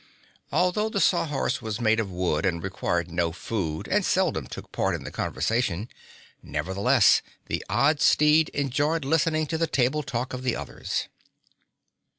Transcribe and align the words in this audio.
Although 0.51 0.89
the 0.89 0.99
Sawhorse 0.99 1.61
was 1.61 1.79
made 1.79 1.99
of 1.99 2.09
wood 2.09 2.43
and 2.43 2.63
required 2.63 3.11
no 3.11 3.31
food 3.31 3.87
and 3.87 4.03
seldom 4.03 4.47
took 4.47 4.71
part 4.71 4.95
in 4.95 5.03
the 5.03 5.11
conversation, 5.11 5.89
nevertheless 6.41 7.21
the 7.45 7.63
odd 7.69 8.01
steed 8.01 8.49
enjoyed 8.49 9.05
listening 9.05 9.45
to 9.45 9.59
the 9.59 9.67
table 9.67 10.01
talk 10.01 10.33
of 10.33 10.41
the 10.41 10.55
others. 10.55 11.07